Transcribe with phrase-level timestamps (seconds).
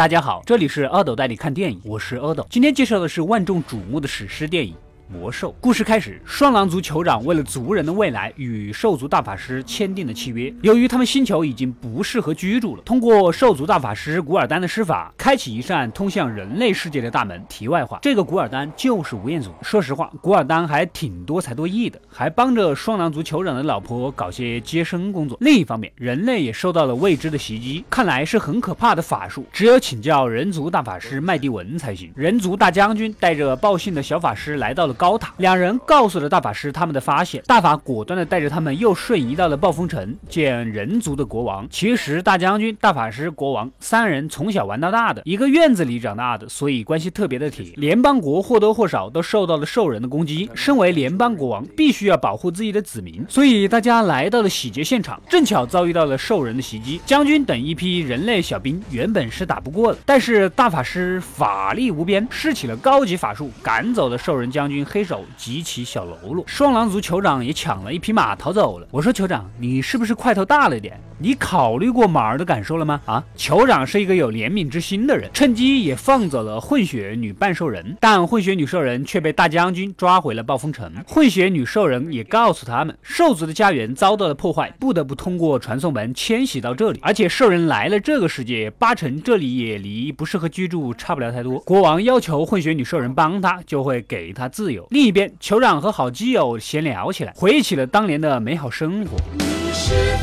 [0.00, 2.46] 大家好，这里是阿斗带你看电影，我是阿斗。
[2.48, 4.74] 今天介绍的是万众瞩目的史诗电影。
[5.10, 10.54] 魔兽故事开始，双狼族酋长为了族人的未来，与兽族大法师签订了契约。
[10.62, 17.44] 由于他们星球已经不适合居住了，通过兽族大法师古尔丹的施法，开启一扇通向人类世界的大门。
[17.48, 19.50] 题外话，这个古尔丹就是吴彦祖。
[19.62, 25.36] 说实话，古尔丹还挺多才多艺的，还帮着双狼族酋长的老婆搞些接生工作。
[25.40, 32.12] 另一方面，人类也受到了未知的袭击，看来是很可怕的法术，只有请教人族大法师麦迪文才行。
[32.14, 34.94] 人族大将军带着报信的小法师来到了。
[35.00, 41.66] 高塔，两人告诉了大法师他们的发现，大法果断的带着他们又瞬移到了暴风城见人族的国王。
[41.70, 47.72] 其实大将军、大法师、国王三人从小玩到大的，一个院子里长大的，所以关系特别的铁。
[47.76, 57.00] 联邦国或多或少都受到了兽人的攻击，身为联邦国王，必须要保护自己的子民，所以大家来到了洗劫现场，正巧遭遇到了兽人的袭击。
[57.06, 64.84] 将军等一批人类小兵原本是打不过的，但是大法师法力无边，施起了高级法术，赶走了兽人将军。
[64.90, 68.88] 黑手及其小喽啰，双狼族酋长也抢了一匹马逃走了。
[68.90, 71.00] 我说酋长，你是不是块头大了点？
[71.22, 73.00] 你考虑过马儿的感受了吗？
[73.04, 80.90] 啊，酋长是一个有怜悯之心的人，趁机也放走了混血女半兽人，但混血女兽人却被大将军抓回了暴风城。
[81.06, 86.98] 混血女兽人也告诉他们，兽族的家园遭到了破坏，不得不通过传送门迁徙到这里。
[87.02, 91.58] 而且兽人来了这个世界，八成这里也离不适合居住差不了太多。
[91.60, 94.79] 国王要求混血女兽人帮他，就会给他自由。
[94.90, 99.16] 另一边，酋长和好基友闲聊起来，回忆起了当年的美好生活。
[99.38, 100.16] 你是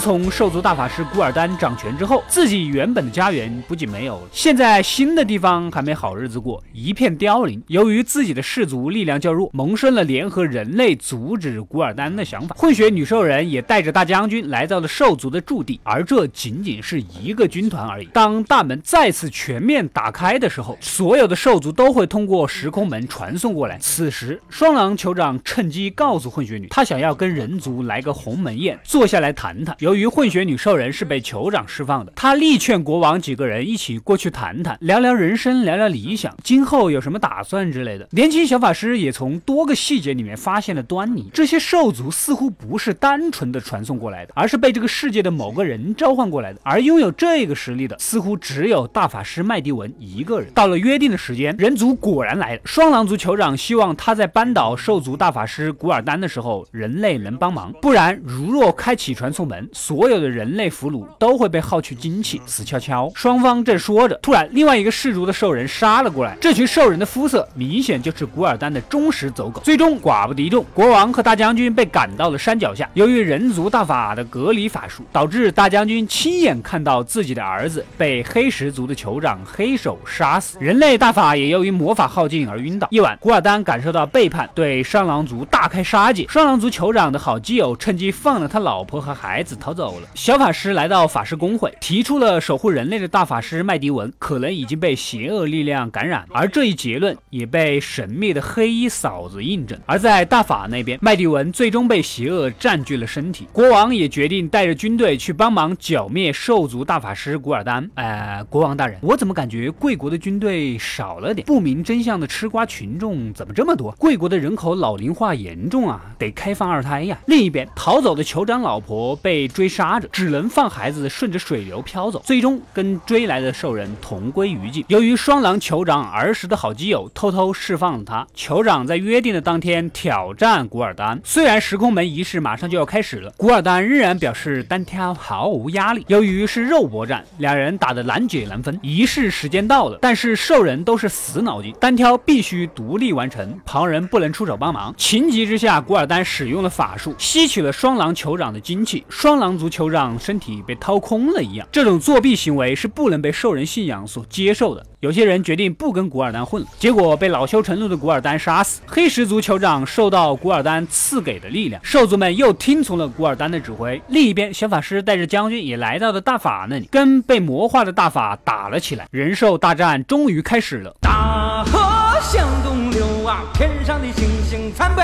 [0.00, 7.62] 从兽族大法师古尔丹掌权之后，自己原本的家园不仅没有了，现在新的地方还没好日子过，一片凋零。
[7.66, 12.56] 由于自己的氏族力量较弱，萌生了联合人类阻止古尔丹的想法。
[12.58, 18.06] 混血女兽人也带着大将军来到了兽族的驻地，而这仅仅是一个军团而已。
[18.06, 23.76] 当大门再次全面打开的时候，所有的兽族都会通过时空门传送过来。
[23.78, 29.76] 此时，双狼酋长趁机告诉混血女，他想要跟人族来个鸿门宴，坐下来谈谈。
[29.80, 38.06] 由由于混血女兽人是被酋长释放的，他力劝国王几个人一起过去谈谈，聊聊人生，聊聊理想，今后有什么打算之类的。
[38.12, 46.60] 年轻小法师也从多个细节里面发现了端倪，这些兽族似乎不是单纯的传送过来的，而是被这个世界的某个人召唤过来的。
[46.62, 50.52] 而拥有这个实力的，似乎只有大法师麦迪文一个人。
[50.54, 52.60] 到了约定的时间，人族果然来了。
[52.64, 59.68] 双狼族酋长希望他在扳倒兽族大法师古尔丹的时候，人类能帮忙，不然如若开启传送门。
[59.80, 63.10] 所有的人类俘虏都会被耗去精气，死翘翘。
[63.14, 66.36] 双方正说着，突然另外一个氏族的兽人杀了过来。
[66.38, 69.62] 这群兽人的肤色明显就是古尔丹的忠实走狗。
[69.62, 72.88] 最终寡不敌众，国王和大将军被赶到了山脚下。
[72.92, 80.58] 由于人族大法的隔离法术，导致大将军亲眼看到自己的儿子被黑石族的酋长黑手杀死。
[80.60, 82.86] 人类大法也由于魔法耗尽而晕倒。
[82.90, 86.26] 夜晚，古尔丹感受到背叛，对双狼族大开杀戒。
[86.28, 89.56] 双狼族酋长的好基友趁机放了他老婆和孩子。
[89.60, 90.08] 逃走了。
[90.14, 99.78] 小法师来到法师公会，提出了守护人类的大法师麦迪文可能已经被邪恶力量感染，而这一结论也被神秘的黑衣嫂子印证。
[99.84, 103.46] 而在大法那边，麦迪文最终被邪恶占据了身体。
[103.52, 107.88] 国王也决定带着军队去帮忙剿灭兽族大法师古尔丹。
[107.94, 111.46] 呃，国王大人，我怎么感觉贵国的军队少了点？
[111.46, 113.92] 不明真相的吃瓜群众怎么这么多？
[113.98, 117.18] 贵国的人口老龄化严重啊，得开放二胎呀。
[117.26, 119.49] 另一边，逃走的酋长老婆被。
[119.50, 124.84] 追杀着，只能放孩子顺着水流飘走，最终跟追来的兽人同归于尽。
[124.88, 131.20] 由于双狼酋长儿时的好基友偷偷释放了他，酋长在约定的当天挑战古尔丹。
[131.24, 136.04] 虽然时空门仪式马上就要开始了，古尔丹仍然表示单挑毫无压力。
[136.08, 138.78] 由于是肉搏战，两人打得难解难分。
[138.82, 144.94] 仪式时间到了，但是兽人都是死脑筋，单挑必须独立完成，旁人不能出手帮忙。
[144.96, 149.04] 情急之下，古尔丹使用了法术，吸取了双狼酋长的精气。
[149.08, 154.86] 双狼族酋长身体被掏空了一样，这种作弊行为是不能被兽人信仰所接受的。
[155.00, 158.82] 有些人决定不跟古尔丹混了，结果被恼羞成怒的古尔丹杀死。
[158.86, 164.00] 黑石族酋长受到古尔丹赐给的力量，兽族们又听从了古尔丹的指挥。
[164.08, 169.08] 另一边，小法师带着将军也来到了大法那里，跟被魔化的大法打了起来。
[169.10, 170.94] 人兽大战终于开始了。
[171.00, 175.02] 大河向东流啊，天上的星星参北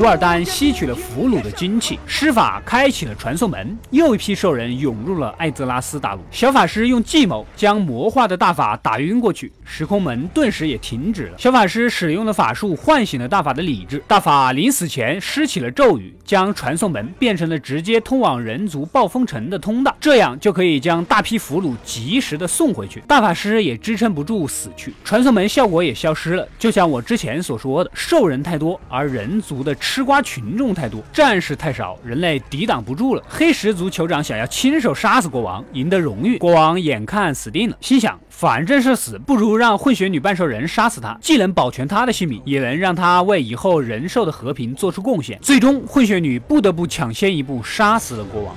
[0.00, 6.22] 古尔丹吸取了俘虏的精气，施法开启了传送门，又一批兽人涌入了艾泽拉斯大陆。
[6.30, 11.36] 小法师用计谋将魔化的大法打晕过去，时空门顿时也停止了。
[11.36, 23.00] 小法师使用的法术唤醒了大法的理智，大法临死前施起了咒语，将传送门变成了直接通往人族暴风城的通道，这样就可以将大批俘虏及时的送回去。
[23.06, 26.48] 大法师也支撑不住死去，传送门效果也消失了。
[26.58, 33.22] 就像我之前所说的，兽人太多，而人族的吃瓜群众太多，战士太少，人类抵挡不住了。
[33.28, 36.38] 黑石族酋长想要亲手杀死国王，赢得荣誉。
[36.38, 45.38] 国王眼看死定了，心想反正是死，不如让混血女半兽人杀死他，既能保全他的性命，也能让他为以后人兽的和平做出贡献。
[45.42, 48.56] 最终，混血女不得不抢先一步杀死了国王。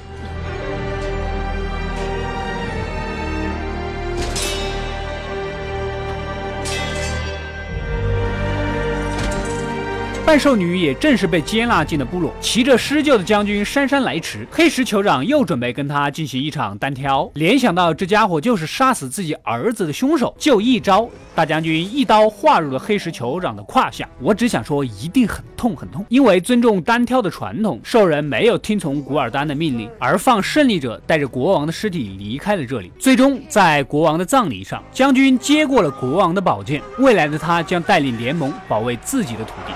[10.25, 14.47] 半兽女也正式被接纳进了部落，骑着施救的将军姗姗来迟。
[14.49, 24.07] 黑石酋长又准备跟他进行一场单挑，联想到这家伙就是杀死自己儿子的凶手，就一招，大将军一刀划入了黑石酋长的胯下。
[24.21, 32.89] 我只想说，一定很痛很痛，因为尊重单挑的传统，兽人没有听从古尔丹的命令，而放胜利者带着国王的尸体离开了这里。
[32.97, 39.73] 最终，在国王的葬礼上，将军接过了国王的宝剑，未来的他将带领联盟保卫自己的土地。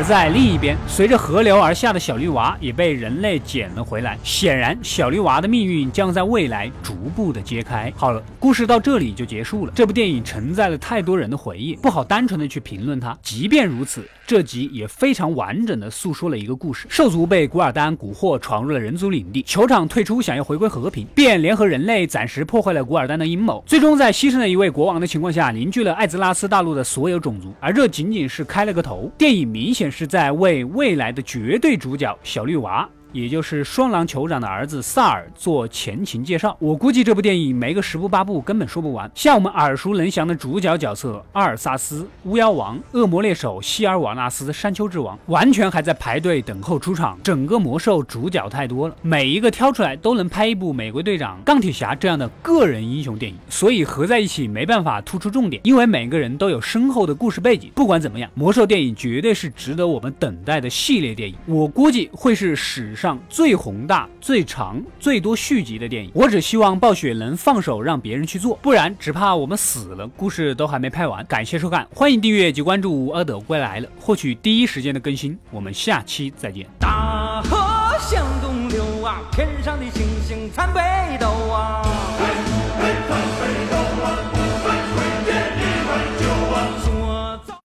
[0.00, 4.18] 而在另一边，随着河流而下的小绿娃也被人类捡了回来。
[4.24, 7.92] 显然，小绿娃的命运将在未来逐步的揭开。
[7.94, 9.72] 好了，故事到这里就结束了。
[9.76, 13.14] 这部电影承载了太多人的回忆，不好单纯的去评论它。
[13.20, 23.60] 即便如此，这集也非常完整的诉说了一个故事：兽族被古尔丹蛊惑，闯入了人族领地，酋长退出，想要回归和平，便联合人类暂时破坏了古尔丹的阴谋。
[23.66, 27.52] 最终在牺牲了一位国王的情况下，凝聚了艾泽拉斯大陆的所有种族。
[27.58, 29.10] 而这仅仅是开了个头。
[29.18, 29.90] 电影明显。
[29.90, 32.88] 是在为未来的绝对主角小绿娃。
[33.12, 39.10] 也就是双狼酋长的儿子萨尔做前情介绍，我估计这部电影没个十部八部根本说不完。
[39.14, 47.18] 像我们耳熟能详的主角角色阿尔萨斯、巫妖王、恶魔猎手希尔瓦纳斯、山丘之王，完全还在排队等候出场。
[47.24, 53.36] 整个魔兽主角太多了，每一个挑出来都能拍一部美国队长、钢铁侠这样的个人英雄电影。
[53.48, 57.72] 所以合在一起没办法突出重点，因为每个人都有深厚的故事背景。
[57.74, 61.34] 不管怎么样，魔兽电影绝对是值得我们等待的系列电影。
[61.46, 62.94] 我估计会是史。
[63.00, 71.24] 上最宏大、最长、最多续集的电影，我只希望暴雪能放手让别人去做，不然只怕我们死了，故事都还没拍完。
[71.24, 75.38] 感谢收看，欢迎订阅及关注《阿德归来了》，获取第一时间的更新。
[75.50, 76.66] 我们下期再见。
[76.78, 77.56] 大河
[77.98, 80.89] 向东流啊，天上的星星参北。